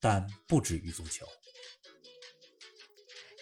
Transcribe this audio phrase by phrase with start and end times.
[0.00, 1.26] 但不止于足球。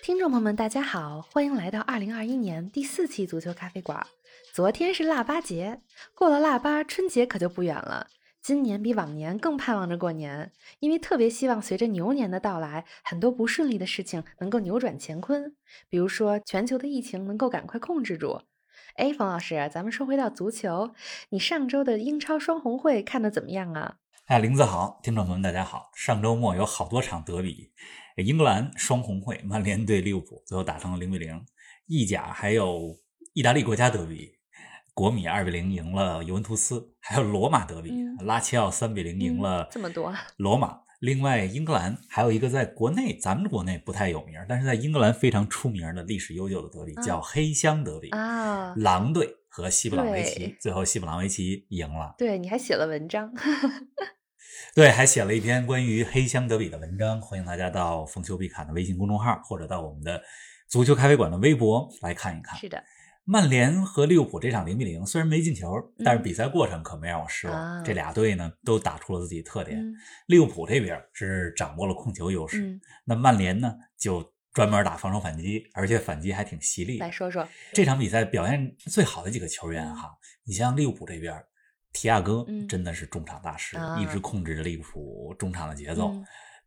[0.03, 4.05] 听众朋友们，大家好，欢迎来到二零二一年第四期足球咖啡馆。
[4.53, 5.83] 昨天是腊八节，
[6.15, 8.09] 过了腊八，春节可就不远了。
[8.43, 10.51] 今年比往年更盼望着过年，
[10.81, 15.55] 因为特别希望随着牛年的到来，很多不顺利的事情能够扭转乾坤。
[15.89, 18.41] 比如说，全球的疫情能够赶快控制住。
[18.95, 20.93] 哎，冯老师，咱们说回到足球，
[21.29, 23.99] 你上周的英超双红会看的怎么样啊？
[24.29, 25.91] 哎，林子好，听众朋友们大家好。
[25.95, 27.73] 上周末有好多场德比，
[28.17, 31.43] 英格兰双红会，曼联对利物浦，最后打成了零比零。
[31.87, 32.95] 意甲还有
[33.33, 34.33] 意大利国家德比。
[34.93, 40.79] 国米二比零赢了尤文图斯，还有罗马德比，拉齐奥三比零赢了这么多罗马。
[41.01, 48.75] 另外，英格兰还有一个在国内咱们国内不太有名，但是在英格兰非常出名的历史悠久的德比，叫黑箱德比啊。
[48.77, 52.15] 狼队和西布朗维奇，最后西布朗维奇赢了。
[52.19, 53.33] 对，你还写了文章，
[54.75, 60.23] 对，还写了一篇关于黑箱德比的文章，欢迎大家到“逢球必侃”的微信公众号，或者到我们的
[60.69, 62.59] 足球咖啡馆的微博来看一看。
[62.59, 62.83] 是的。
[63.31, 65.71] 曼联和利物浦这场零比零，虽然没进球，
[66.03, 67.85] 但是比赛过程可没让我失望。
[67.85, 69.85] 这俩队呢都打出了自己特点。
[70.29, 76.97] 利物浦这边是掌握了控球优势，那曼联呢就专门打防守反击，而且反击还挺犀利。
[77.01, 80.11] 来说说这场比赛表现最好的几个球员哈，
[80.45, 81.35] 你像利物浦这边，
[81.99, 86.15] 提亚戈真的是中场大师，一直控制着利物浦中场的节奏。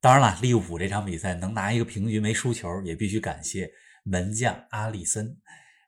[0.02, 3.72] 当然了，利物浦这场比赛能拿一个平局没输球，也必须感谢
[4.04, 5.38] 门将阿里森。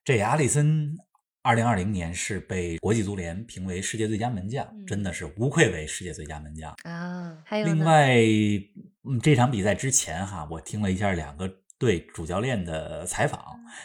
[0.02, 0.96] 这阿里森，
[1.42, 7.38] 二零二零年是被国际足联评为世界最佳门将，真的是无愧为世界最佳门将啊！
[7.44, 8.16] 还有另外，
[9.04, 13.44] 嗯，这场比赛之前哈，我听了一下两个队主教练的采访，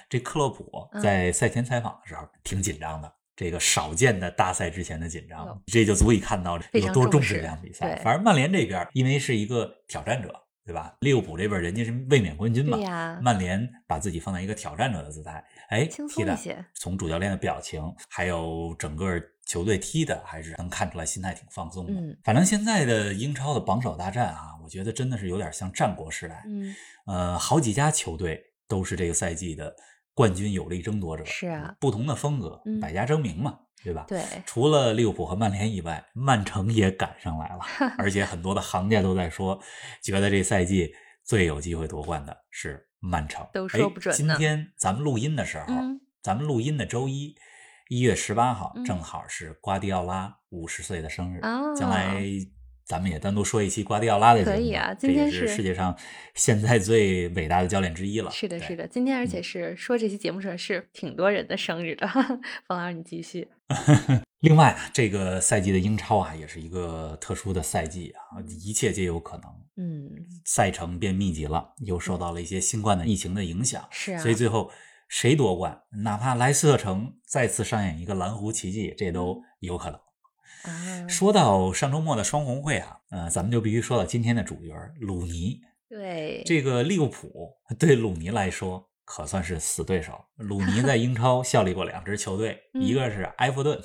[0.09, 7.95] 这克洛普在赛前采访的时候挺紧张的，这个少见的大赛之前的紧张，这就足以看到有多重视这场比赛。
[8.03, 10.35] 反正曼联这边因为是一个挑战者。
[10.69, 10.95] 对吧？
[11.01, 12.77] 利物浦这边人家是卫冕冠军嘛，
[13.23, 16.39] 曼联把自己放在一个挑战者的姿态，哎，踢的
[16.75, 22.19] 从主教练的表情，还有整个球队踢的，还是能看出来心态挺放松的。
[22.23, 26.75] 反正现在的英超的榜首大战啊，我觉得真的是有点像战国时代，嗯，
[27.07, 28.39] 呃，好几家球队
[28.69, 29.75] 都是这个赛季的
[30.19, 33.61] 冠军有力争夺者，是啊，不同的风格，百家争鸣嘛。
[33.85, 34.05] 对吧？
[34.09, 37.61] 对，除了利物浦和曼联以外，曼城也赶上来了，
[37.97, 39.57] 而且很多的行家都在说，
[40.03, 40.93] 觉得这赛季
[41.25, 43.47] 最有机会夺冠的是曼城。
[43.53, 45.73] 都说不准今天咱们录音的时候，
[46.21, 47.37] 咱们录音的周一，
[47.89, 51.41] 一月十八号，正好是瓜迪奥拉五十岁的生日，
[51.77, 52.21] 将来。
[52.89, 55.95] 咱们也单独说一期瓜迪奥拉的可以啊，今天是世界上
[56.35, 58.31] 现在最伟大的教练之一了。
[58.31, 62.09] 是的，是的，今天而且是说这期节目上是挺多人的生日的。
[62.67, 63.47] 冯老师，你继续。
[64.41, 69.45] 另外啊，这个赛季的英超啊，也是一个特殊的赛季啊，一切皆有可能。
[69.77, 70.11] 嗯，
[70.47, 74.71] 赛程变密集了，又受到了一些新冠的疫情的影响，是啊，所以最后
[75.09, 80.01] 谁夺冠，哪怕莱斯特城再次上演一个蓝湖奇迹，这都有可能。
[81.09, 85.61] 说到上周末的双红会啊，呃，咱们就必须说到今天的主角鲁尼。
[85.89, 90.13] 对，这个利物浦对鲁尼来说可算是死对手。
[90.37, 93.81] 鲁尼在英超效力过两支球队，一个是埃弗顿，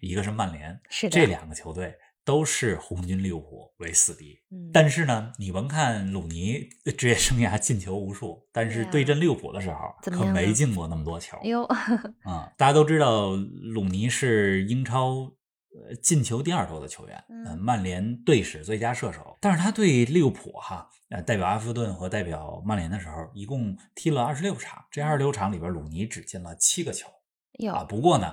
[0.00, 0.80] 一个是曼联。
[0.90, 4.36] 是这两个球队都是红军利物浦为死敌。
[4.72, 6.68] 但是呢，你甭看鲁尼
[6.98, 11.38] 职业生涯进球无数，但是对阵利物浦的时候可没进过那么多球。
[11.44, 11.62] 哟，
[12.24, 13.30] 啊，大家都知道
[13.74, 15.32] 鲁尼是英超。
[15.74, 19.36] 呃，进球第二多的球员，嗯，曼联队史最佳射手。
[19.40, 24.84] 但是他对利物浦哈，呃，代表阿弗顿和代表曼联的时候，一共踢了二十六场。
[24.90, 27.08] 这二十六场里边，鲁尼只进了七个球。
[27.72, 28.32] 啊，不过呢，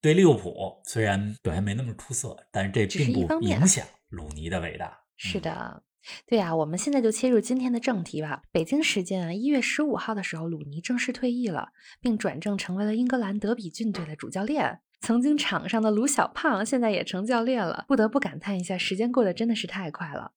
[0.00, 4.96] 对利物浦虽然表现没那么出色，但是这并不影响鲁尼的伟大。
[5.16, 5.82] 是的，
[6.26, 8.42] 对呀，我们现在就切入今天的正题吧。
[8.52, 11.70] 北京时间啊，一月十五号的时候，鲁尼正式退役了，
[12.00, 14.80] 并转正成为了英格兰德比郡队的主教练。
[15.06, 20.32] 曾经场上的卢小胖，现在也成教练了，不得不感叹一下，时间过得真的是太快了。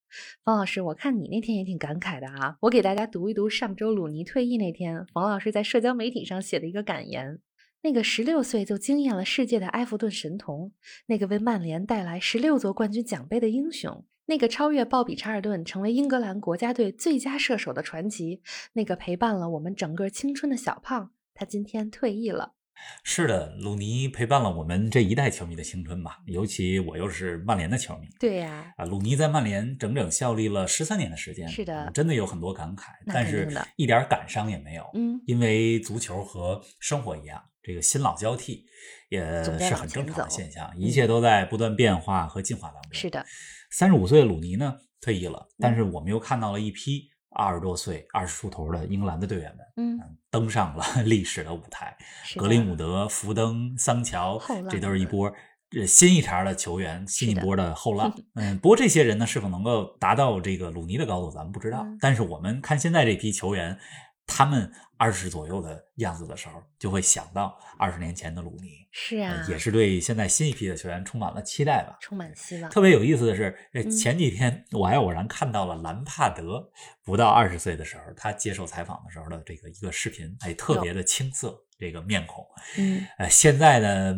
[0.45, 7.39] 冯老师，我看你那天也挺感慨的啊，我给大家读一读上周鲁尼退役那天，冯老师在社交媒体上写的一个感言：
[7.81, 10.71] 那个十六岁就惊艳了世界的埃弗顿神童，
[11.07, 14.05] 那个为曼联带来十六座冠军奖杯的英雄。
[14.27, 18.43] 那个超越鲍比·查尔顿成为英格兰国家队最佳射手的传奇，
[18.73, 22.53] 那个陪伴了我们整个青春的小胖，他今天退役了。
[23.03, 26.19] 是的，鲁尼陪伴了我们这一代球迷的青春吧。
[26.25, 28.07] 尤其我又是曼联的球迷。
[28.19, 31.47] 对呀，啊，鲁尼在曼联整整效力了十三年的时间。
[31.47, 34.83] 是的，真的有很多感慨，但是一点感伤也没有。
[34.93, 38.65] 嗯，因为足球和生活一样，这个新老交替
[39.09, 42.93] 也是很正常的现象，一切都在不断变化和进化当中。
[42.93, 43.25] 是的，
[43.71, 47.09] 三十五岁的鲁尼呢退役了，但是我们又看到了一批。
[47.31, 51.95] 二十多岁、二十出头的英格兰的队员们，嗯，登上了 历史的舞台。
[52.35, 55.31] 格林伍德、福登、桑乔，这都是一波
[55.69, 58.11] 这新一茬的球员，新一波的后浪。
[58.35, 61.85] 嗯，不过这些人呢，是否能够达到这个鲁尼的高度，咱们不知道。
[61.99, 63.77] 但是我们看现在这批球员，
[64.25, 68.85] 他们二十左右的样子的时候，就会想到二十年前的鲁尼。
[68.91, 72.69] 是啊，也是对现在新一批的球员充满了期待吧，充满希望。
[72.69, 73.55] 特别有意思的是，
[73.89, 76.69] 前几天我还偶然看到了兰帕德
[77.05, 81.57] 不到二十岁的时候，他接受采访的时候的这个一个视频，哎，特别的青涩。
[81.79, 82.45] 这个面孔，
[82.77, 84.13] 嗯，呃，现在的，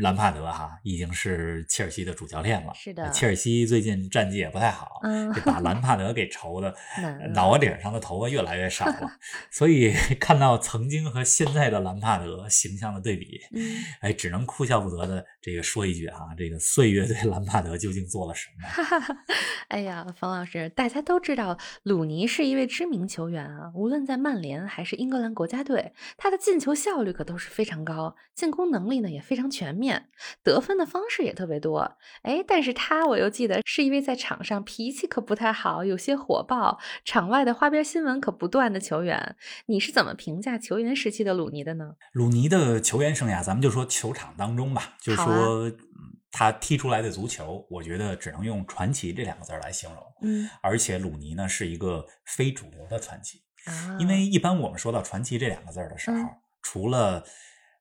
[0.00, 2.74] 兰帕德哈已经是切尔西的主教练了。
[2.74, 6.74] 是的，切尔西最近战绩也不太好，嗯，把兰帕德给愁的，
[7.32, 9.10] 脑袋顶上的头发越来越少了。
[9.50, 9.94] 所以
[10.26, 13.62] 看到曾经和现在的兰帕德形象的对比，嗯，
[14.00, 18.68] 哎，只能哭笑不得的这个说一句啊，这个岁月对兰帕德究竟做了什么？
[18.68, 19.16] 哈 哈
[19.68, 27.06] 哎呀，冯老师，大家都知道鲁尼是一位知名球员啊，无论在曼联还是英格兰国家队，他的进球效率。
[27.06, 30.08] 率可都是非常高，进攻能力呢也非常全面，
[30.42, 31.96] 得分的方式也特别多。
[32.22, 39.36] 哎，但是他我又记得是一位在场上脾气可不太好，有些火爆，场外的花边新闻可不断的球员。
[39.66, 41.94] 你是怎么评价球员时期的鲁尼的呢？
[42.12, 45.70] 鲁尼的球员生涯，咱们就说球场当中吧，就是说
[46.32, 50.02] 他踢出来的足球，我觉得只能用传奇这两个字来形容。
[50.22, 56.16] 嗯，而且鲁尼呢是一个非主流的传奇，啊，因为一般我们说到传奇这两个字的时候。
[56.62, 57.24] 除了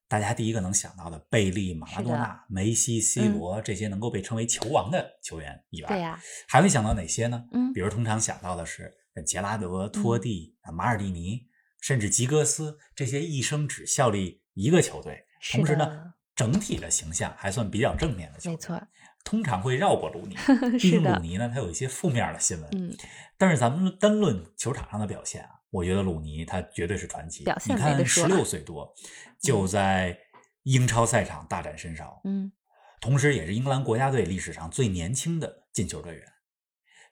[0.07, 7.43] 大家第一个能想到的贝利、马拉多纳、梅西、C 罗这些能够被称为球王的球员以外，对呀，还会想到哪些呢？
[7.51, 8.93] 嗯，比如通常想到的是
[9.25, 11.47] 杰拉德、托蒂、马尔蒂尼，
[11.85, 18.53] 甚至吉格斯这些一生只效力一个球队，同时呢，整体的形象还算比较正面的球队。
[18.53, 18.87] 没错，
[19.23, 20.35] 通常会绕过鲁尼，
[20.79, 22.67] 毕竟鲁尼呢，他有一些负面的新闻。
[22.71, 22.91] 嗯，
[23.37, 25.49] 但是咱们单论球场上的表现啊。
[25.69, 27.43] 我觉得鲁尼他绝对是传奇。
[27.67, 28.91] 你看，十六岁多
[29.39, 30.17] 就在
[30.63, 32.51] 英超赛场大展身手，嗯，
[32.99, 36.23] 同时也是英格兰国家队历史上最年轻的进球队员。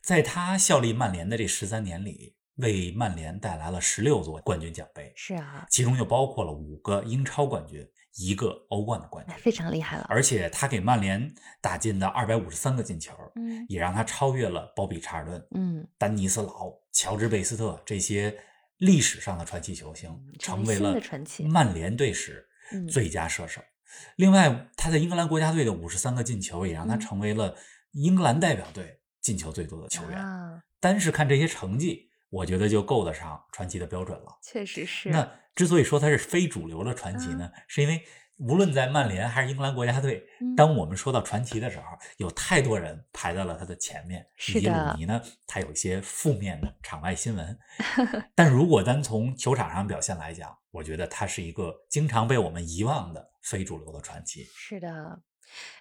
[0.01, 10.05] 在他效力曼联的这十三年里，为曼联带来了十六座冠军奖杯，是啊，其中就包括了五个英超冠军，一个欧冠的冠军，非常厉害了。
[10.09, 18.37] 而且他给曼联打进的二百五十三个进球，嗯，也让他超越了鲍比查尔顿，嗯，丹尼斯劳、乔治贝斯特这些。
[18.79, 20.09] 历史上的传奇球星，
[20.39, 20.99] 成为了
[21.47, 22.45] 曼联队史
[22.91, 23.61] 最佳射手。
[24.17, 27.55] 另外，他在英格兰国家队的五十三个进球，也让他成为了
[27.91, 30.19] 英格兰代表队进球最多的球员。
[30.81, 34.39] 单是看这些成绩，我觉得就够得上传奇的标准了。
[34.41, 35.09] 确实是。
[35.09, 38.03] 那之所以说他是非主流的传奇呢，是因为。
[38.39, 40.21] 无论在曼联还是英格兰国家队，
[40.57, 41.85] 当我们说到传奇的时候，
[42.17, 44.25] 有太多人排在了他的前面。
[44.49, 47.57] 以及鲁尼呢，他有一些负面的场外新闻。
[48.33, 54.43] 但如果单从球场上表现来讲，我觉得他是一个经常被我们遗忘的非主流的传奇。
[54.55, 55.21] 是的。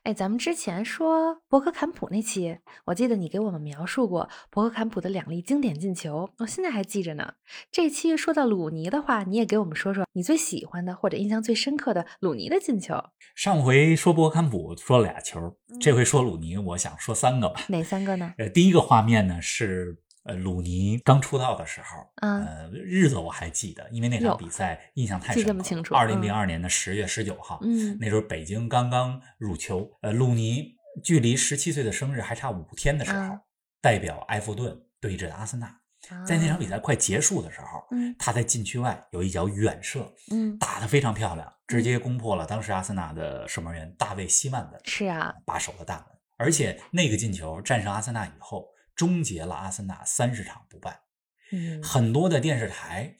[0.03, 7.35] 哎，咱们之前说博格坎普那期，我记得你给我们描述过博格坎普的两粒经典进球，我现在还记着呢。
[7.71, 12.95] 这期说到鲁尼的话，你也给我们说说你最喜欢的或者印象最深刻的鲁尼的进球。
[13.35, 17.63] 上回说博格坎普说了俩球，这回说鲁尼，我想说三个吧。
[17.69, 18.35] 哪三个呢？
[18.39, 19.99] 呃，第一个画面呢是。
[20.25, 25.65] 呃，鲁尼刚出道的时候，呃，日子我还记得，因为那场比赛印象太深了。
[25.91, 33.37] 二零零二年的十月十九号，嗯，那时候北京刚刚入秋，呃，鲁尼距离十七岁的生日还差五天的时候，
[33.81, 35.81] 代表埃弗顿对阵阿森纳，
[36.25, 37.85] 在那场比赛快结束的时候，
[38.17, 48.69] 他在禁区外有一脚远射，嗯，打得非常漂亮，直接攻破了当时阿森纳的守门员大卫希曼的是啊把守的大门，而且那个进球战胜阿森纳以后。
[48.95, 51.01] 终结了阿森纳三十场不败。
[51.51, 53.17] 嗯，很多的电视台，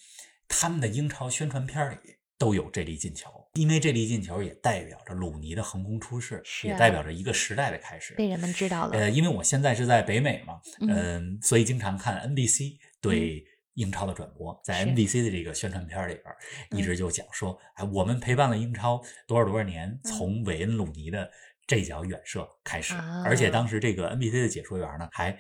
[0.49, 1.97] 他们的英超宣传片里
[2.39, 8.99] 都有这粒进球，因为这粒进球也代表着鲁尼的横空出世，也代表着一个时代的开始，被人们知道了。
[8.99, 21.31] 呃，因为我现在是在北美嘛，嗯，所以经常看 NBC 对英超的转播，在 NBC 的这个宣传片里边，一直就讲说，哎，我们陪伴了英超多少多少年，从韦恩·鲁尼的。
[21.75, 25.35] 这脚远射开始，啊而且当时这个 NBC 的解说员呢还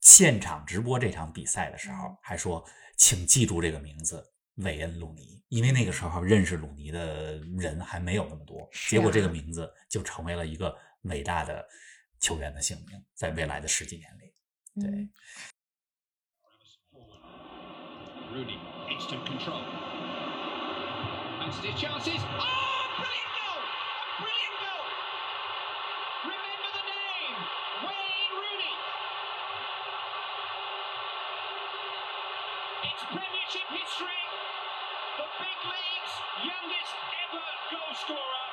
[0.00, 2.16] 现场直播这场比赛的时候嗯。
[2.22, 2.64] 还说，
[2.96, 4.24] 请记住这个名字。
[4.56, 9.32] 韦恩·鲁尼，因为那个时候认识鲁尼的人还没有那么多，是结果这个啊。
[9.32, 11.66] 名字就成为了一个伟大的
[12.20, 14.32] 球员的姓名，在未来的十几年里。
[14.80, 15.10] 对嗯
[33.01, 34.21] It's Premiership history.
[35.17, 36.93] The big league's youngest
[37.25, 38.47] ever goal scorer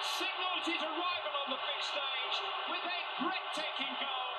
[0.00, 2.36] signals his arrival on the big stage
[2.70, 4.30] with a breathtaking goal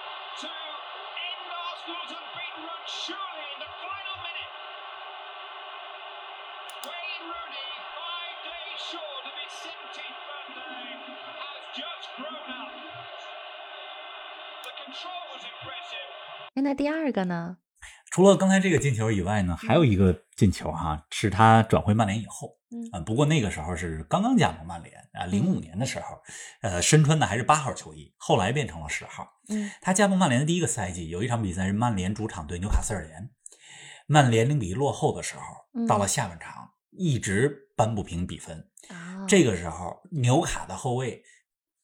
[0.46, 4.54] to end Arsenal's unbeaten run surely in the final minute.
[6.88, 12.72] Wayne Rooney, five days short of his 17th birthday, has just grown up.
[14.64, 16.10] The control was impressive.
[16.56, 17.58] 哎，那第二个呢？
[18.11, 22.89] 除了刚才这个进球以外呢，还有一个进球哈，是他转会曼联以后，嗯。
[22.93, 26.23] 啊，不过那个时候是刚刚加盟曼联啊，零五年的时候，
[26.63, 29.29] 呃，身穿的还是八号球衣，后来变成了十号。
[29.49, 29.71] 嗯。
[29.83, 33.31] 他加盟曼联的第一个赛季，有一场比赛是曼联主场对纽卡斯尔联，
[34.07, 35.43] 曼联零比一落后的时候，
[35.75, 41.23] 嗯到了下半场一直扳不平比分，啊，这个时候纽卡的后卫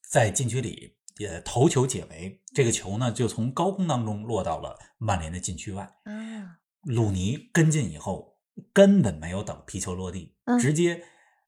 [0.08, 5.82] 在禁区里也头球解围，这个球呢就从高空当中落到了曼联的禁区外。
[6.04, 8.36] 啊，鲁尼跟进以后，
[8.72, 11.02] 根本没有等皮球落地，嗯直接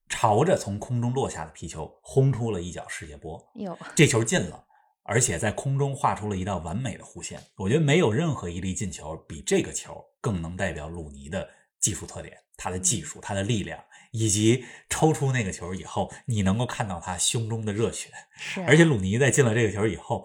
[0.08, 3.42] 朝着从空中落下的皮球轰出了一脚世界波。
[3.54, 4.64] 有这球进了，
[5.02, 7.42] 而且在空中画出了一道完美的弧线。
[7.56, 11.48] 我觉得没有任何一粒进球比这个球更能代表鲁尼的
[11.80, 13.82] 技术特点，他的技术、他的力量，
[14.16, 18.10] 以及抽出那个球以后，你能够看到他胸中的热血。
[18.36, 20.24] 是啊，而且鲁尼在进了这个球以后，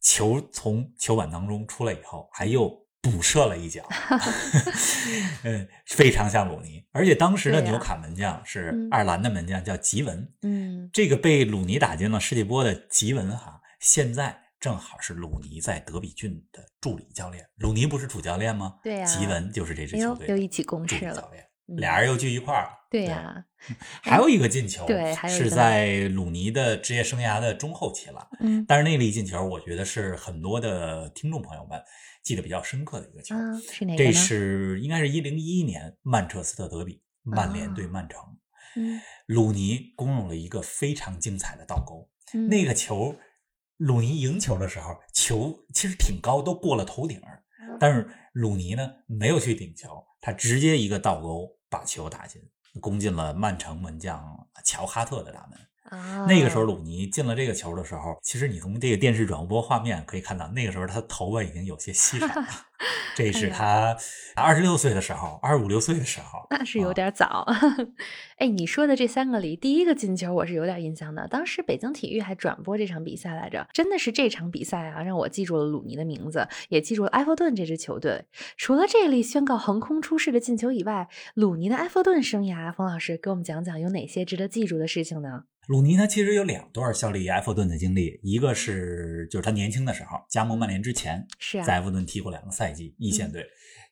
[0.00, 3.84] 球从球板当中出来以后，还又补射了一脚，
[5.42, 6.84] 嗯，非常像鲁尼。
[6.92, 10.32] 而且当时的纽卡门将是嗯爱尔兰的门将，叫吉文。
[10.42, 17.44] 嗯这个被鲁尼打进了世界波的吉文哈，现在正好是鲁尼在德比郡的助理教练。
[17.56, 18.78] 鲁尼不是主教练吗？
[18.80, 22.70] 对呀吉文就是这支球队的又一起共助事了教练，嗯俩人又聚一块儿了。
[22.90, 23.42] 对呀，
[24.02, 28.28] 还有一个进球，对还有是在鲁尼的职业生涯的中后期了。
[28.40, 31.82] 嗯但是那粒进球，我觉得是很多的听众朋友们
[32.22, 33.34] 记得比较深刻的一个球。
[33.34, 34.12] 啊，是哪个这？
[34.12, 38.20] 是应该是一零一一年曼彻斯特德比，曼联对曼城，
[38.76, 42.10] 嗯鲁尼攻入了一个非常精彩的倒钩。
[42.34, 43.16] 嗯那个球，
[43.78, 47.18] 鲁尼赢球的时候，球其实挺高，都过了头顶
[47.80, 52.46] 但是鲁尼呢没有去顶球，他直接一个倒钩把球打进，
[52.82, 55.58] 攻进了曼城门将乔哈特的大门。
[55.84, 62.46] 啊，那个时候鲁尼进了这个球的时候，其实你从这个电视转播画面可以看到，那个时候他头发已经有些稀少了。
[63.14, 63.96] 这是他
[64.34, 67.46] 二十六岁的时候，二十五六岁的时候，那是有啊点早。
[68.38, 71.28] 哎，你说的这三个里，第一个进球我是有点印象的。
[71.28, 78.24] 当时北京体育还转播这场比赛来着，真的是这场比赛啊，让我记住了鲁尼的名字，也记住了埃弗顿这支球队。
[78.56, 85.44] 除了这粒宣告横空出世的进球以外，鲁尼的埃弗顿生涯，冯老师给我们讲讲有哪些值得记住的事情呢？
[85.68, 93.42] 鲁尼他，其实有两段效力埃弗顿的经历，一个是就是他年轻的时候加盟曼联之前，是啊在埃弗顿踢过两个赛季一线队；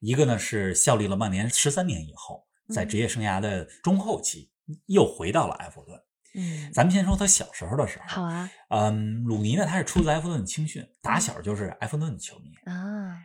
[0.00, 4.50] 一个呢是效力了曼联十三年以后，在职业生涯的中后期
[4.86, 5.96] 又回到了埃弗顿。
[6.34, 8.50] 嗯，咱们先说他小时候的时候，好啊。
[8.70, 12.50] 嗯，鲁尼呢，他是出自埃弗顿青训，打小就是埃弗顿的球迷。
[12.64, 13.16] 啊，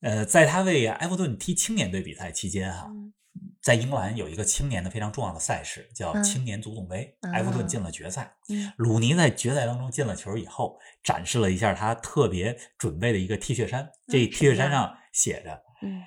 [0.00, 3.12] 呃，在他为埃弗顿踢青年队比赛期间哈、嗯
[3.60, 8.36] 在英格兰有一个青年的非常重要的赛事，叫嗯青年足总杯，啊埃弗顿进了决赛。
[8.48, 16.00] 嗯鲁尼在决赛当中进了球以后，展示了一下他特别准备的一个 T 恤衫，这嗯 T 恤衫上写着嗯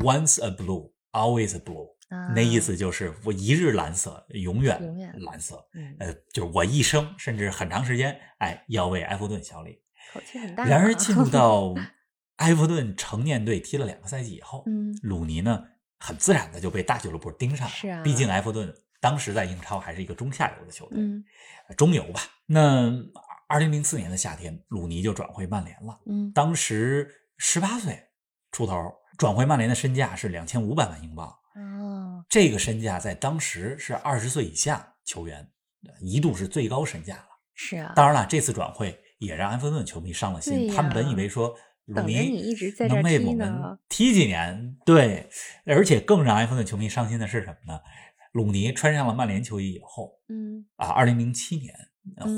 [0.00, 4.80] “Once a blue, always a blue”，、啊，那意思就是我一日蓝色，永远
[5.20, 5.62] 蓝色。
[5.74, 9.80] 嗯，呃，就是我一生甚至很长时间，哎，要为埃弗顿效力。
[10.12, 10.68] 口气很大啊。
[10.68, 11.74] 然而进入到
[12.36, 15.62] 埃弗顿成年队踢了两个赛季以后，嗯鲁尼呢
[16.02, 17.72] 很自然的就被大俱乐部盯上了。
[17.72, 21.24] 是啊毕竟埃弗顿当时在英超还是一个中下游的球队，嗯
[21.76, 22.20] 中游吧。
[22.46, 22.92] 那
[23.48, 27.98] 二零零四年的夏天，鲁尼就转会曼联了，嗯当时十八岁
[28.50, 31.28] 出头，转会曼联的身价是两千五百万英镑。
[31.54, 35.38] 哦这个身价在当时是二十岁以下球员
[35.86, 37.28] 呃一度是最高身价了。
[37.54, 40.74] 是啊，当然了，这次转会也让埃弗顿球迷伤了对心。
[40.74, 45.28] 他们本以为说鲁等着尼你一直在这踢能为我呢们踢几年，对，
[45.66, 47.80] 而且更让埃弗顿球迷伤心的是什么呢？
[48.32, 51.74] 鲁尼穿上了曼联球衣以后嗯啊，二零零七年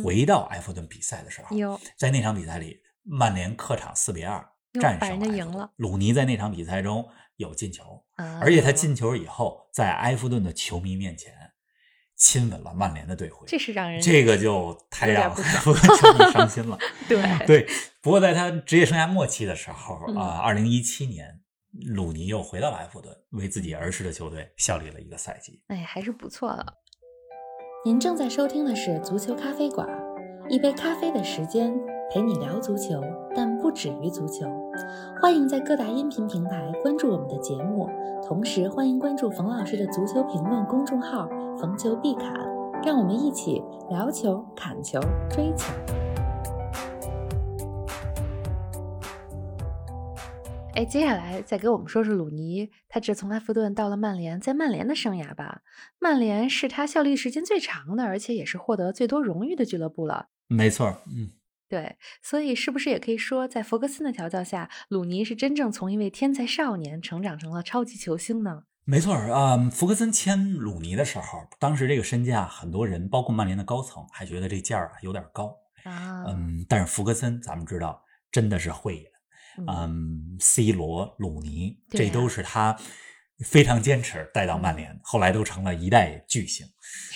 [0.03, 4.45] 回到埃弗顿比赛的时候，哟，在那场比赛里，曼联客场四比二
[4.81, 5.73] 战胜赢了。
[5.77, 11.33] 鲁尼在那场比赛中有进球，啊而且他进球以后，在埃弗顿的球迷面前
[12.25, 13.47] 亲吻了曼联的队徽。
[13.47, 16.79] 这是让人这个就太让不埃弗顿球迷伤心了。
[17.07, 17.67] 对对，
[18.01, 21.41] 不过在他职业生涯末期的时候嗯啊，二零一七年，
[21.95, 25.61] 鲁尼又回到了埃弗顿，为自己儿时的球队效力了一个赛季。
[25.69, 26.65] 哎，还是不错的。
[27.85, 29.87] 您正在收听的是足球咖啡馆，
[30.49, 31.79] 一杯咖啡的时间
[32.11, 33.03] 陪你聊足球，
[33.37, 34.47] 但不止于足球。
[35.21, 37.89] 欢迎在各大音频平台关注我们的节目，
[38.27, 42.35] 同时欢迎关注冯老师的足球评论公众号“冯球必砍”，
[42.85, 45.73] 让我们一起聊球、砍球、追球。
[50.75, 55.63] 哎，接下来再给我们说说鲁尼，他这从埃弗顿到了曼联，在曼联的生涯吧。
[56.01, 60.27] 曼联是他效力时间最长的，而且也是获得最多荣誉的俱乐部了。
[60.49, 61.31] 没错，嗯，
[61.69, 68.65] 对，所以是不是也可以说，在弗格森的调教下，鲁尼是真正从一位天才少年成长成了超级球星呢？
[68.87, 75.57] 没错啊、嗯福格森签鲁尼的时候，当时这个身价，很多人包括曼联的高层还觉得这价儿啊有点高。
[75.85, 79.05] 啊，嗯，但是福格森咱们知道真的是慧眼。
[79.57, 82.77] 嗯嗯，C 罗、鲁尼，这都是他
[83.39, 86.67] 非常坚持带到曼联，后来都成了一代巨星。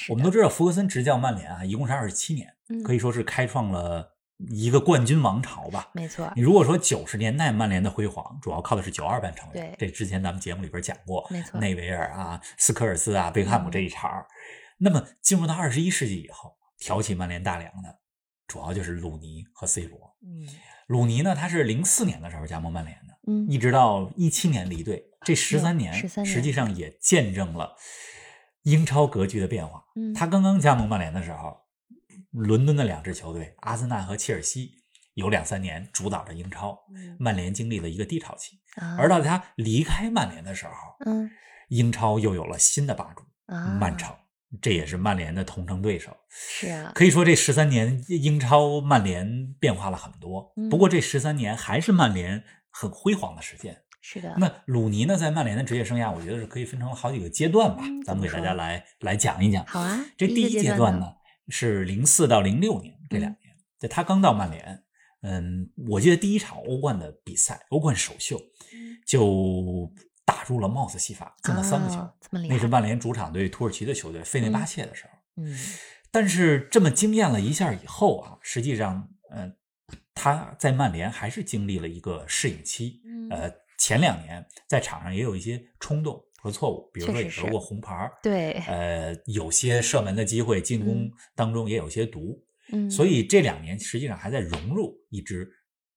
[0.09, 4.17] 我们都知道，福格森执教曼联啊，一共是二十七年，嗯可以说是开创了
[4.51, 5.91] 一个冠军王朝吧。
[5.93, 14.27] 没错你，如果说九十年代曼联的辉煌，主要靠的是九二班成员，对这之前咱们节目里边讲过，没错内维尔啊、斯科尔斯啊、贝克汉姆这一茬儿。
[14.79, 17.99] 那么进入到二十一世纪以后，挑起曼联大梁的，
[18.47, 20.17] 主要就是鲁尼和 C 罗。
[20.23, 20.47] 嗯
[20.87, 27.77] 鲁尼呢，他是零四年的时候加盟曼联的，嗯，一直到一七年离队，这十三年13年实际上也见证了
[28.63, 29.85] 英超格局的变化。
[29.97, 31.55] 嗯他刚刚加盟曼联的时候，
[32.39, 34.71] 伦敦的两支球队阿森纳和切尔西
[35.15, 38.57] 有两三年主导着英超，嗯曼联经历了一个低潮期。
[38.77, 40.73] 啊而到他离开曼联的时候，
[41.07, 41.29] 嗯
[41.69, 44.15] 英超又有了新的霸主啊，曼城，
[44.63, 46.17] 这也是曼联的同城对手。
[46.31, 53.83] 是啊，可以说这十三年英超曼联变化了很多，嗯不过这十三年还是曼联很辉煌的时间。
[54.01, 59.67] 是的，那鲁尼呢，在曼联的职业生涯，我觉得是可以分成好几个阶段吧，嗯咱们给大家来来讲一讲。
[59.67, 60.05] 好啊。
[60.17, 61.13] 这第一阶段呢
[61.49, 64.85] 是零四到零六年这两嗯年，在他刚到曼联，
[65.23, 68.39] 嗯，我记得第一场欧冠的比赛，欧冠首秀
[68.73, 69.93] 嗯就
[70.25, 72.09] 打入了帽子戏法，进了三个球。
[72.31, 75.11] 那是曼联主场对土耳其的球队费内巴切的时候。
[75.37, 75.57] 嗯
[76.11, 79.53] 但是这么惊艳了一下以后啊，实际上，呃，
[80.15, 83.03] 他在曼联还是经历了一个适应期。
[83.05, 92.41] 嗯呃，前两年在场上也有一些冲动和错误，比如说也得过红牌儿，对，呃，有些射门的机会，进攻嗯当中也有些毒。
[92.71, 95.51] 嗯，所以这两年实际上还在融入一支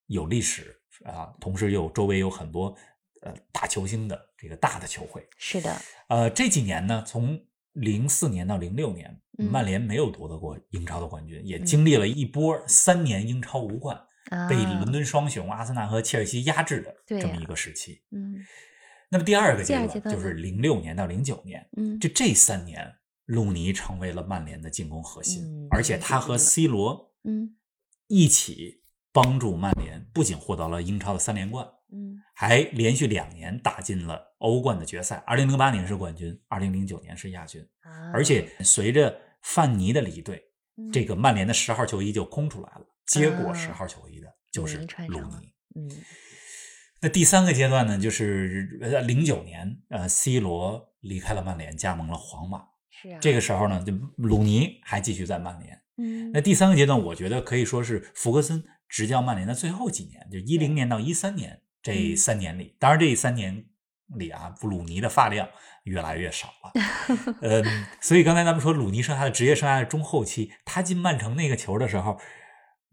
[0.07, 2.75] 有历史啊，同时又周围有很多
[3.21, 5.21] 呃大球星的这个大的球会。
[5.37, 7.39] 是的，呃，这几年呢，从
[7.73, 18.01] 零四年到零六年，嗯曼联没有夺得过英超的冠军，也嗯经历了一波三年英超无冠，嗯，被伦敦双雄阿森纳和切尔西压制的这么一个时期。
[18.11, 18.35] 嗯
[19.11, 22.95] 那么第二个阶段就是零六年到零九年，嗯，就这三年，
[23.25, 27.13] 鲁尼成为了曼联的进攻核心，嗯而且他和 C 罗。
[27.25, 27.57] 嗯。
[28.07, 28.81] 一起
[29.13, 32.21] 帮助曼联不仅获得了英超的三连冠，嗯。
[32.33, 35.17] 还连续两年打进了欧冠的决赛。
[35.27, 37.61] 二零零八年是冠军，二零零九年是亚军。
[37.81, 40.41] 啊，而且随着范尼的离队，
[40.77, 45.53] 嗯这个曼联的十号球衣就空出来了，接过啊十号球衣的就是鲁尼
[47.01, 52.63] 那第三个阶段呢，就是呃零九年，呃，C 罗离开了曼联，加盟了皇马。
[52.89, 55.81] 是啊，这个时候呢，就鲁尼还继续在曼联。
[55.97, 62.75] 嗯那第三个阶段，我觉得可以说是福格森执教曼联的最后几年，就一零年到一三年这嗯三年里。
[62.77, 63.65] 当然，这三年
[64.15, 65.49] 里啊，鲁尼的发量
[65.85, 66.71] 越来越少了。
[67.41, 72.19] 嗯，所以刚才咱们说鲁尼生涯的职业生涯的中后期，他进曼城那个球的时候，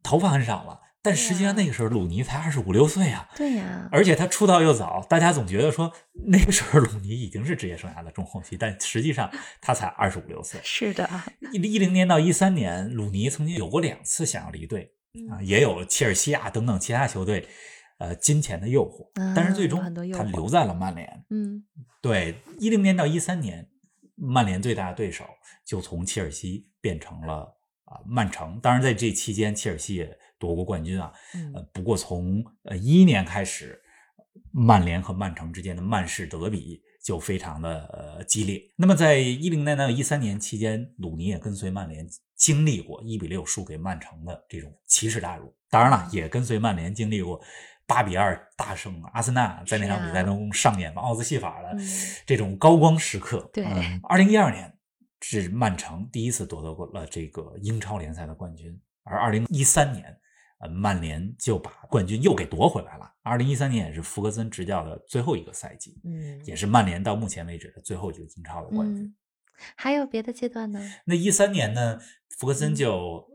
[0.02, 3.28] 头发很少了，但实际上那个时候鲁尼才二十五六岁啊。
[3.34, 5.92] 对呀，而且他出道又早，大家总觉得说
[6.26, 10.60] 那个时候鲁尼已经是职业生涯的中后期，但实际上 他才二十五六岁。
[10.62, 11.08] 是的，
[11.52, 14.92] 一一零年到一三年，鲁尼曾经有过两次想要离队
[15.30, 17.48] 啊，嗯也有切尔西啊等等其他球队，
[17.98, 19.80] 呃，金钱的诱惑，但是最终
[20.12, 21.24] 他留在了曼联。
[21.30, 21.64] 嗯
[22.00, 23.66] 对，一零年到一三年，
[24.14, 25.24] 曼联最大的对手
[25.64, 28.60] 就从切尔西变成了啊、曼城。
[28.60, 31.12] 当然，在这期间，切尔西也夺过冠军啊。
[31.54, 33.80] 呃嗯，不过从呃一一年开始，
[34.52, 38.62] 曼联和曼城之间的曼市德比就非常的呃激烈。
[38.76, 47.40] 那么在一零年到一三年期间，鲁尼也跟随曼联经历过一比六输给曼城的这种奇耻大辱，当然了，也跟随曼联经历过
[47.86, 51.76] 八比二大胜阿森纳，在那场比赛中上演了奥兹戏法的
[52.26, 53.50] 这种高光时刻。
[53.52, 53.64] 对，
[54.02, 54.72] 二零一二年
[55.20, 60.16] 是曼城第一次夺得过了这个英超联赛的冠军，而二零一三年，
[60.58, 63.14] 呃，曼联就把冠军又给夺回来了。
[63.22, 69.14] 二零一三年也是福格森执教的最后一个赛季，嗯，也是曼联到目前为止的最后一个英超的冠军。
[69.76, 70.80] 还有别的阶段呢？
[71.04, 73.28] 那一三年呢，福格森就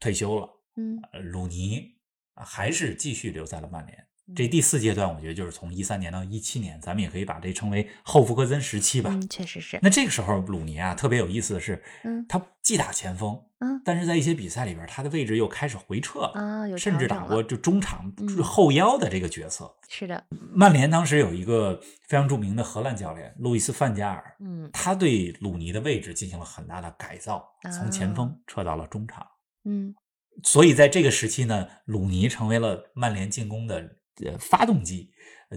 [0.00, 1.00] 退休了，嗯，
[1.32, 1.96] 鲁尼
[2.34, 4.05] 还是继续留在了曼联。
[4.34, 9.10] 这第四阶段，我觉得就是从一三年到一七年，咱们也可以把这称为后福格森时期吧。
[9.12, 9.78] 嗯，确实是。
[9.82, 18.12] 那这个时候，鲁尼啊，特别有意思的是，嗯，他既打前锋，嗯，但是在一些比赛里边，他的位置又开始回撤了啊，有甚至打过就中场
[18.42, 19.72] 后腰的这个角色。
[19.88, 29.24] 是的，曼联当时有一个非常著名的荷兰教练路易斯范加尔，嗯，他对鲁尼的位置进行了很大的改造，从前锋撤到了中场，
[29.64, 29.94] 嗯，
[30.42, 33.98] 所以在这个时期呢，鲁尼成为了曼联进攻的。
[34.24, 35.10] 呃，发动机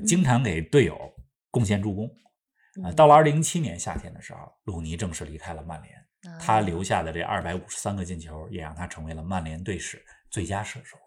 [0.06, 0.98] 经常给队友
[1.52, 2.10] 贡献助攻。
[2.84, 5.94] 啊，到了二零零七年夏天的时候，鲁尼正式离开了曼联。
[6.38, 10.98] 他留下的这二百五十三个进球，也让他成为了曼联队史最佳射手。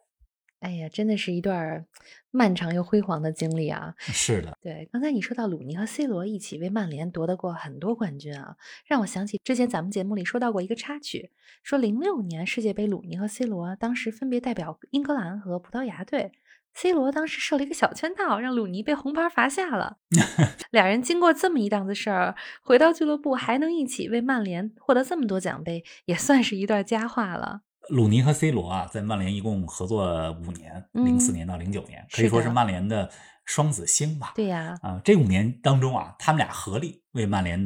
[0.61, 1.85] 哎呀，真的是一段
[2.31, 3.95] 漫长又辉煌的经历啊！
[3.99, 4.89] 是的，对。
[4.93, 16.33] 刚才你说到鲁尼和 C 罗一起为曼联夺得过很多冠军啊，让我想起之前咱们节目里说到过一个插曲，说零六年世界杯，鲁尼和 C 罗当时分别代表英格兰和葡萄牙队。
[16.75, 19.99] C 罗当时设了一个小圈套，让鲁尼被红牌罚下了。
[20.71, 27.61] 俩人经过这么一档子事儿，回到俱乐部还能一起为曼联获得这么多奖杯，也算是一段佳话了。
[27.89, 33.11] 鲁尼和 C 罗啊，在曼联一共合作五年，零四年到零九年，可以说是曼联的。
[33.45, 37.59] 双子星吧，对呀，啊，这五年当中啊，他们俩合力为曼联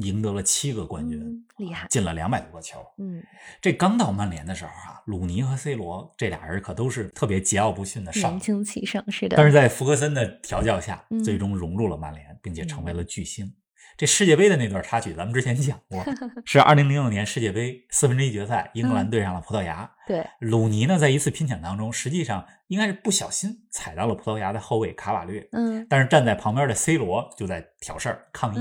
[0.00, 2.78] 赢得了七个冠军，厉害，进了两百多个球。
[2.98, 3.20] 嗯，
[3.60, 9.36] 这刚到曼联的时候啊，鲁尼和 C 罗这俩人可都是特别桀骜不驯的少年轻气盛，是的。
[9.36, 13.52] 但是在福格森的调教下，最终融入了曼联，并且成为了巨星。
[13.96, 16.04] 这世界杯的那段插曲，咱们之前讲过，
[16.44, 19.88] 是二零零六年世界杯四分之一决赛，英格兰对上了葡萄牙。
[20.06, 25.46] 对，鲁尼呢，在一次拼抢当中，实际上应该是不小心踩到了葡萄牙的后卫卡瓦略。
[25.52, 28.58] 嗯，但是站在旁边的 C 罗就在挑事儿抗议，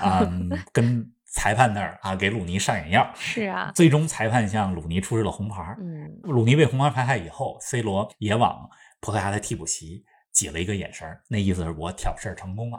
[0.00, 0.20] 啊，
[0.72, 3.10] 跟裁判那儿啊给鲁尼上眼药。
[3.14, 5.76] 是啊，最终裁判向鲁尼出示了红牌。
[5.80, 8.68] 嗯，鲁尼被红牌罚下以后，C 罗也往
[9.00, 10.04] 葡萄牙的替补席。
[10.38, 12.78] 挤了一个眼神那意思是我挑事儿成功了，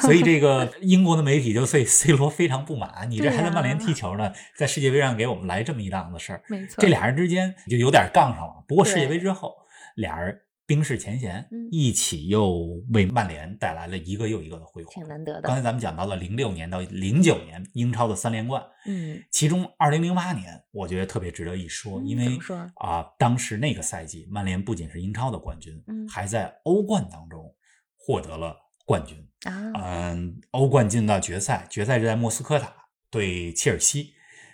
[0.00, 3.10] 所以这个英国的媒体就对 C 罗非常不满。
[3.10, 8.64] 你这还在曼联踢球呢，在世界杯上给我们来这么一档子事儿，没错，这俩人之间就有点杠上了。
[8.68, 9.52] 不过世界杯之后，
[9.96, 10.38] 俩人。
[10.70, 15.48] 冰释前嫌，一起又为曼联带来了一个又一个的辉煌，挺难得的。
[15.48, 22.38] 刚才咱们讲到了零六年到零九年英超的三连冠，嗯，其中二零零八年我觉得特别值得一说，因为
[22.76, 27.52] 啊，当时那个赛季曼联不仅是英超的冠军，嗯，还在欧冠当中
[27.96, 28.54] 获得了
[28.86, 32.72] 冠军啊，嗯，欧冠进到决赛，决赛是在莫斯科塔
[33.10, 34.12] 对切尔西，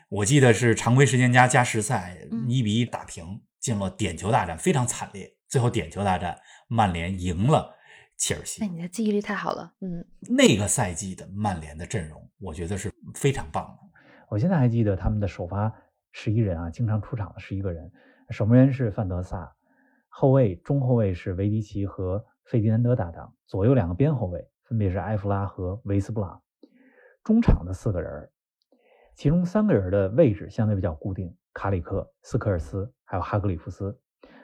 [0.08, 2.16] 我记得是常规时间加加时赛
[2.48, 5.35] 一比一打平，进了点球大战，非常惨烈。
[5.48, 6.36] 最后点球大战，
[6.68, 7.74] 曼联赢了
[8.16, 8.64] 切尔西。
[8.64, 10.04] 那你的记忆力太好了，嗯。
[10.28, 13.78] 那个赛季的曼联的阵容，我觉得是非常棒的。
[14.28, 15.72] 我现在还记得他们的首发
[16.10, 17.90] 十一人啊，经常出场的十一个人，
[18.30, 19.54] 守门员是范德萨，
[20.08, 26.42] 后卫、中后卫是维迪奇和费迪南德搭档，左右两个边后卫分别是埃弗拉和维斯布朗，
[27.22, 28.28] 中场的四个人，
[29.14, 33.96] 其中三个人的位置相对比较固定，卡里克、斯科尔斯还有哈格里夫斯，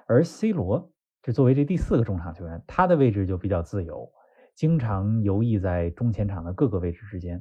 [0.06, 0.91] 而 C 罗。
[1.22, 4.10] 这作为这第四个中场球员，他的位置就比较自由，
[4.56, 7.40] 经常游弋在中前场的各个位置之间。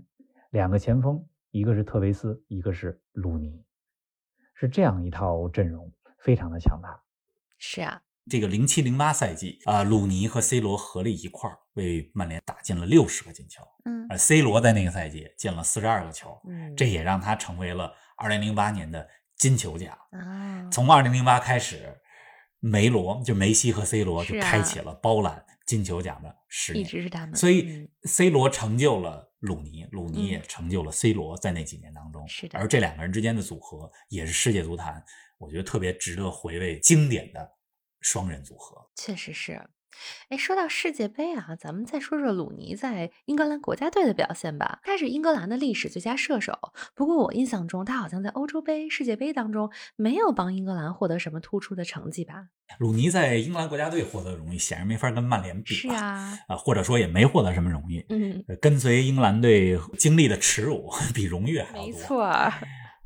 [0.51, 3.65] 两个前锋，一个是特维斯，一个是鲁尼，
[4.53, 7.01] 是这样一套阵容，非常的强大。
[7.57, 13.63] 是啊，这个零七零八赛季啊，鲁尼和 C 罗合力一块儿为曼联打进了六十个进球。
[13.85, 16.39] 嗯，而 C 罗在那个赛季进了四十二个球。
[16.47, 19.97] 嗯，这也让他成为了二零零八年的金球奖。
[20.11, 21.97] 啊，从二零零八开始。
[22.61, 27.35] 梅罗就梅西和 C 罗就开启了包揽金球奖的十年，一直是他们。
[27.35, 32.25] 所以 C 罗成就了鲁尼，鲁尼也成就了 C 罗，在那几年当中。
[32.27, 32.59] 是的。
[32.59, 35.03] 而这两个人之间的组合，也是世界足坛
[35.37, 37.51] 我觉得特别值得回味、经典的
[37.99, 38.89] 双人组合。
[38.95, 39.59] 确实是。
[40.29, 44.79] 哎，说到世界杯啊，咱们再说说鲁尼在英格兰国家队的表现吧。
[44.83, 46.57] 他是英格兰的历史最佳射手，
[46.95, 52.47] 不过我印象中他好像在欧洲杯、世界杯当中没有帮英格兰获得什么突出的成绩吧？
[52.79, 55.73] 鲁尼在英格兰国家队获得荣誉，显然没法跟曼联比。
[55.73, 58.05] 是啊，啊，或者说也没获得什么荣誉。
[58.09, 61.85] 嗯，跟随英格兰队经历的耻辱比荣誉还要多。
[61.85, 62.23] 没错。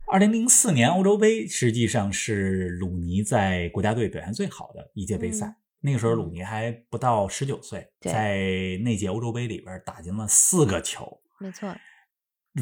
[0.08, 5.48] 二零零四年欧洲杯实际上是鲁尼在国家队表现最好的一届杯赛。
[5.48, 8.40] 嗯那个时候鲁尼还不到十九岁，在
[8.84, 11.74] 那届欧洲杯里边打进了四个球，没错，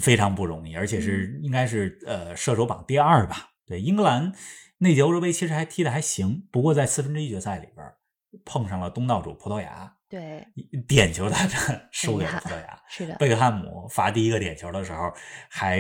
[0.02, 1.02] 非常不容易，而且嗯。
[1.02, 3.52] 是应该是呃射手榜第二吧。
[3.66, 4.34] 对，英格兰
[4.80, 7.94] 那届欧洲杯其实还踢得还行，不过在四分之一决赛里边
[8.44, 10.46] 碰上了东道主葡萄牙，对，
[10.86, 12.84] 点球大战输给了葡萄牙。
[12.90, 15.10] 是的，贝克汉姆罚第一个点球的时候，
[15.50, 15.80] 还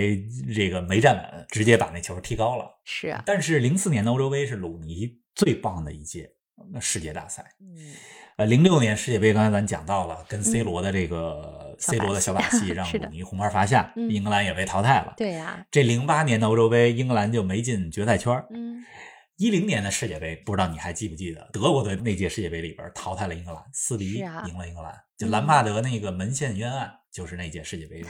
[0.55, 2.65] 这个没站稳，直接把那球踢高了。
[2.85, 6.31] 是啊，但是零四年的欧洲杯是鲁尼最棒的一届
[6.73, 7.43] 呃世界大赛。
[7.59, 7.75] 嗯，
[8.37, 15.13] 呃，零六年世界杯刚才咱讲到了，跟 C 罗的这个、C 罗的小把 戏，让鲁尼红牌罚下，嗯英格兰也被淘汰了。
[15.17, 18.43] 对呀，这零八年的欧洲杯，英格兰就没进决赛圈。
[18.51, 18.83] 嗯，
[19.37, 24.93] 一零年的世界杯，不知道你还记不记得，德国队那届世界杯里边淘汰了英格兰，四比一赢了英格兰。
[25.17, 28.07] 就嗯兰帕德那个门线冤案，就是那届世界杯的。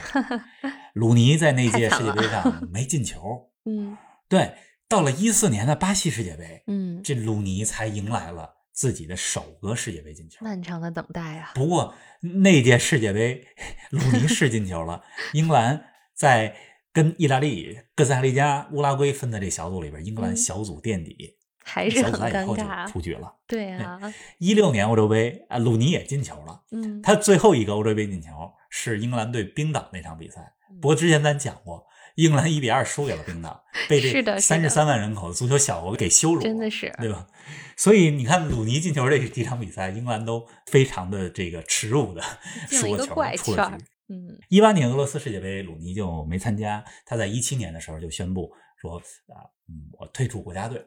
[0.93, 3.49] 鲁尼在那届世界杯上没进球。
[3.65, 3.97] 嗯
[4.29, 4.51] 对，
[4.93, 10.45] 到了一四年的巴西世界杯，嗯，这鲁尼才迎来了自己的首个世界杯进球。
[10.45, 13.43] 漫长的等待啊，不过那届世界杯，
[13.89, 15.01] 鲁尼是进球了。
[15.33, 16.55] 英格兰在
[16.91, 23.33] 跟意大利、哥斯达黎加、乌拉圭分的这小组里边，英格兰嗯小组垫底，还是很小组赛以后就尴尬，出局了。
[23.47, 23.99] 对啊，
[24.37, 26.61] 一六年欧洲杯啊，鲁尼也进球了。
[26.71, 28.29] 嗯，他最后一个欧洲杯进球
[28.69, 30.53] 是英格兰对冰岛那场比赛。
[30.69, 31.83] 嗯不过之前咱讲过，
[32.15, 37.27] 英格兰一比二输给了冰岛，被这三十三万人口的足球小国给羞辱了，真的是对吧？
[37.75, 42.21] 所以你看，鲁尼进球这几场比赛，英格兰都非常的这个耻辱的
[42.69, 43.85] 输了球，出了局。
[44.09, 46.83] 嗯一八年俄罗斯世界杯，鲁尼就没参加。
[47.05, 50.85] 他在一七年的时候就宣布说啊，嗯，我退出国家队。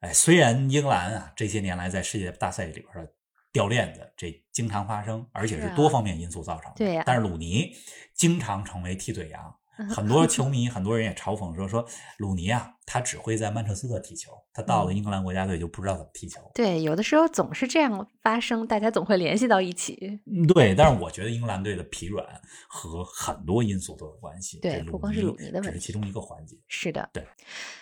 [0.00, 3.10] 哎，虽然英格兰啊这些年来在世界大赛里边的
[3.52, 6.76] 掉链子，这经常发生，而且是多方面因素造成的。
[6.76, 7.72] 对呀但是鲁尼
[8.14, 9.56] 经常成为替罪羊，
[9.88, 11.86] 很多球迷、很多人也嘲讽说说
[12.18, 16.40] 鲁尼啊，他只会在曼彻斯特踢球，他到嗯了英格兰国家队就不知道怎么踢球。
[16.54, 20.20] 对，有的时候总是这样发生，大家总会联系到一起。
[20.26, 22.26] 嗯，对，但是我觉得英格兰队的疲软
[22.68, 24.58] 和很多因素都有关系。
[24.60, 26.56] 对不光是鲁尼的问题只是其中一个环节。
[26.68, 27.26] 是的，对。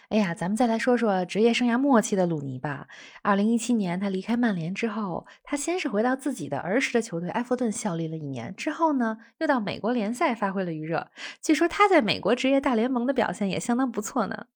[0.09, 2.89] 哎呀，咱们再来说说职业生涯末期的鲁尼吧。
[3.23, 11.11] 二零一七年他离开曼联之后，他先是回到自己的儿时的球队埃弗顿效力了一年，之后呢，又到美国联赛发挥了余热。
[11.43, 14.47] 据说他在美国职业大联盟的表现也相当不错呢。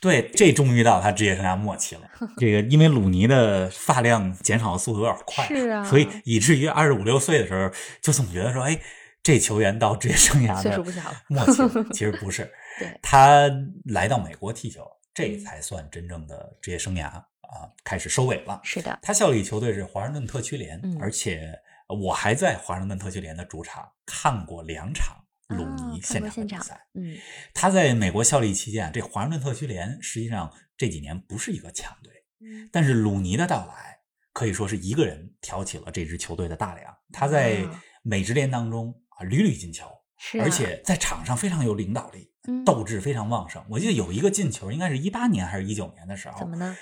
[0.00, 2.02] 对，这终于到他职业生涯末期了。
[2.36, 7.70] 这个因为鲁尼的发量减少的速度有点快，是啊所以以至于二十五六岁的时候，
[8.02, 8.76] 就总觉得说，哎，
[9.22, 12.50] 这球员到职业生涯的岁数不小了末期了，其实不是。
[12.78, 13.50] 对，他
[13.86, 14.82] 来到美国踢球，
[15.16, 18.60] 这嗯才算真正的职业生涯啊，开始收尾了。
[18.62, 25.16] 是的，他效力球队是华盛顿特区联，嗯而且我还在华盛顿特区联的主场看过两场
[25.48, 27.16] 鲁哦尼现场的比赛。，嗯，
[27.54, 33.98] 他在美国效力期间啊，这华盛顿特区联实际上这几年不是一个强队，嗯但是鲁尼的到来
[34.34, 36.94] 可以说是一个人挑起了这支球队的大梁。
[37.10, 42.64] 他在啊美职联当中啊屡屡进球，是啊，而且在场上非常有领导力，嗯。
[42.64, 43.64] 斗志非常旺盛。
[43.70, 46.76] 我记得有一个进球，应该是一八年还是一九年的时候，怎么呢？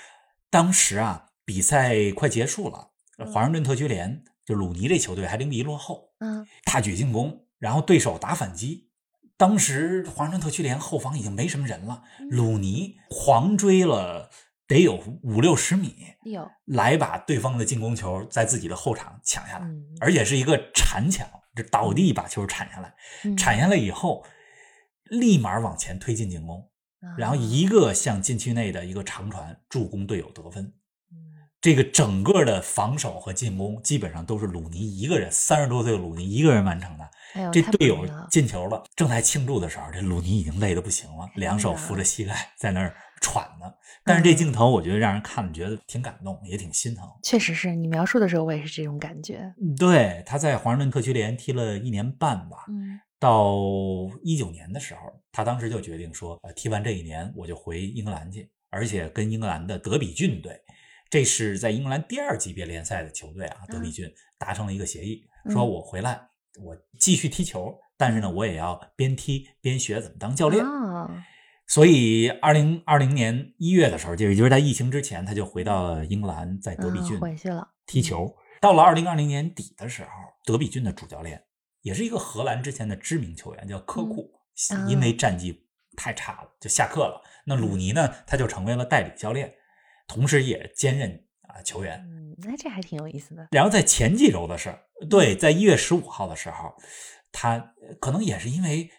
[0.49, 3.31] 当时啊，比赛快结束了，嗯。
[3.31, 8.89] 华盛顿特区联就鲁尼这球队还零比一落后，嗯，大举进攻，然后对手打反击。
[9.37, 12.29] 当时华盛顿特区联后防已经没什么人了，嗯。
[12.29, 14.29] 鲁尼狂追了
[14.67, 15.93] 得有五六十米，
[16.23, 24.25] 有，来把对方的进攻球在自己的后场抢下来，嗯，而且是一个铲抢，这倒地把球铲下来，嗯铲下来以后，
[25.05, 26.69] 立马往前推进进攻，
[27.17, 30.63] 然后啊一个向禁区内的一个长传助攻队友得分。
[30.65, 30.73] 嗯
[31.61, 37.09] 这个整个的防守和进攻基本上都是鲁尼一个人，三十多岁的鲁尼一个人完成的。
[37.51, 43.71] 这队友进球了，正在庆祝的时候，这鲁尼已经累得不行了，两手扶着膝盖在那儿喘呢。
[44.03, 47.07] 但是这镜头，我觉得让人看了觉得挺感动，也挺心疼。
[47.23, 49.53] 确实是你描述的时候，我也是这种感觉。
[49.79, 53.55] 对，他在华盛顿特区联踢了一年半吧，嗯到
[54.21, 55.01] 一九年的时候，
[55.31, 60.61] 他当时就决定说，呃，踢完这一年我就回英格兰去，而且跟英格兰的德比郡队，
[61.09, 64.05] 这是在英格兰第二级别联赛的球队啊，德比郡
[64.37, 66.21] 达成了一个协议，说嗯我回来，
[66.61, 70.63] 我继续踢球，但是呢，我也要边踢边学怎么当教练。
[70.63, 70.84] 哦，
[71.67, 78.35] 所以，二零二零年一月的时候，就也就是在疫情之前，他就回到了英格兰，在德比嗯郡回去了踢球。
[78.61, 80.09] 到了二零二零年底的时候，
[80.45, 81.43] 德比郡的主教练
[81.81, 84.31] 也是一个荷兰之前的知名球员，叫科库，
[84.73, 87.21] 啊因为战绩太差了，就下课了。
[87.45, 89.53] 那鲁尼呢，他就成为了代理教练，
[90.07, 91.99] 同时也兼任啊球员。
[92.07, 93.47] 嗯，那这还挺有意思的。
[93.51, 96.73] 然后在前几周的事儿，对，在一月十五号的时候，
[97.31, 98.89] 他呃可能也是因为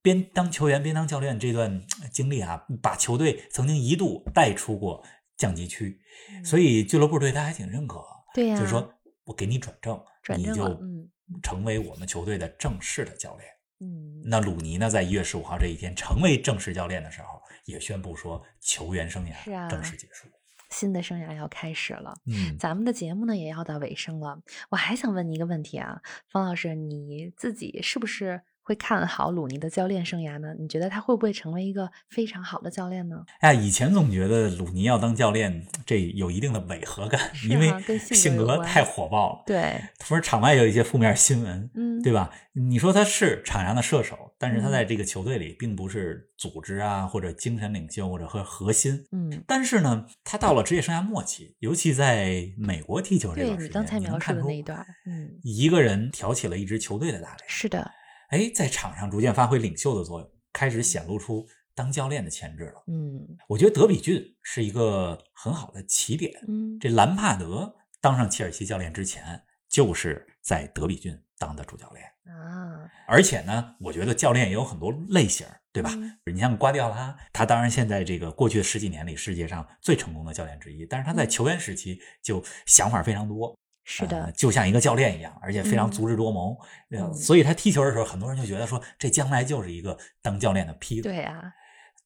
[0.00, 5.04] 边当球员边当教练这段经历啊，把球队曾经一度带出过
[5.36, 6.00] 降级区，
[6.44, 8.02] 所以俱乐部对他还挺认可。
[8.34, 8.92] 对呀、就是说
[9.24, 9.94] 我给你转正，
[10.36, 11.10] 你转正了就嗯
[11.42, 13.48] 成为我们球队的正式的教练。
[13.80, 20.28] 嗯，那鲁尼呢，在一月十五号这一天成为正式教练的时候，也宣布说球员生涯正式结束。
[20.70, 22.14] 新的生涯要开始了。
[22.26, 24.40] 嗯，咱们的节目呢也要到尾声了，
[24.70, 30.54] 我还想问你一个问题啊，方老师，你自己是不是会看好鲁尼的教练生涯呢？
[30.58, 33.24] 你觉得他会不会成为一个非常好的教练呢？
[33.40, 39.42] 哎，以前总觉得鲁尼要当教练，这有一定的违和感，是因为性格太火爆了。
[39.46, 42.30] 对，不是场外有一些负面新闻，嗯，对吧？
[42.54, 49.04] 你说他是场上的射手，但是他嗯在这个球队里并不是组织啊，或者精神领袖，或者和核心。
[49.10, 57.38] 嗯，但是呢，他到了职业生涯末期，尤其在美国踢球这对段时间，你刚才描述的那一段，嗯，一个人挑起了一支球队的大梁。
[57.46, 57.90] 是的，
[58.32, 62.82] 哎，在场上逐渐发挥领袖的作用，开始显露出当教练的潜质了。
[62.86, 66.32] 嗯我觉得德比郡是一个很好的起点。
[66.48, 72.06] 嗯，这兰帕德当上切尔西教练之前，就是在德比郡当的主教练。
[72.24, 75.90] 啊，而且呢，我觉得教练也有很多类型，对吧？
[75.94, 86.56] 嗯你像瓜迪奥拉，他当然现在这个过去的十几年里世界上最成功的教练之一，但是他在嗯球员时期就想法非常多，是的，呃就像一个教练一样，而且非常嗯足智多谋。
[87.14, 91.02] 所以他踢球的时候，很多人就觉得说，这将来就是一个当教练的坯子。
[91.02, 91.52] 对啊，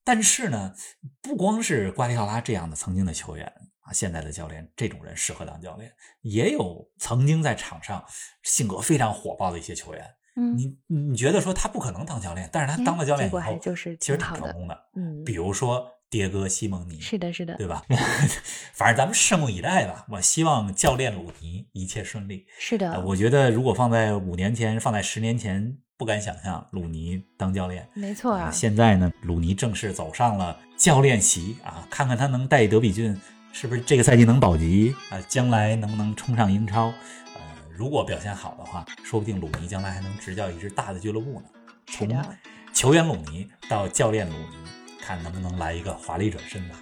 [0.05, 0.75] 但是呢，
[1.21, 3.47] 不光是瓜迪奥拉这样的曾经的球员
[3.81, 8.05] 啊，现在的教练这种人适合当教练，也有曾经在场上
[8.43, 10.05] 性格非常火爆的一些球员。
[10.39, 14.79] 嗯，你你觉得说他不可能当教练，但是他哎当了教练以后，就是其实挺成功的。
[14.95, 17.83] 嗯，比如说迭戈·西蒙尼，是的，是的，对吧？
[18.73, 20.07] 反正咱们拭目以待吧。
[20.09, 22.47] 我希望教练鲁尼一切顺利。
[22.59, 27.87] 是的，呃我觉得如果放在五年前，放在十年前，不敢想象鲁尼当教练。
[27.95, 33.19] 没错啊呃，现在呢，鲁尼正式走上了教练席啊，看看他能带德比郡
[33.53, 35.21] 是不是这个赛季能保级啊？
[35.29, 36.87] 将来能不能冲上英超？
[37.35, 37.41] 呃，
[37.75, 41.47] 如果表现好的话，说不定鲁尼将来还能执教一支大的俱乐部呢。
[41.87, 42.09] 从，
[42.73, 44.57] 球员鲁尼到教练鲁尼，
[45.07, 46.75] 看能不能来一个华丽转身吧。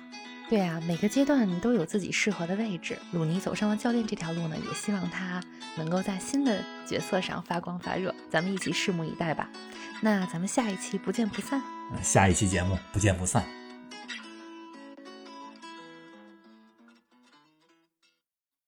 [0.48, 2.98] 对啊，每个阶段都有自己适合的位置。
[3.12, 5.42] 鲁尼走上了教练这条路呢，也希望他
[5.76, 8.14] 能够在新的角色上发光发热。
[8.30, 9.48] 咱们一起拭目以待吧。
[10.00, 11.60] 那咱们下一期不见不散。
[11.92, 13.44] 呃下一期节目不见不散。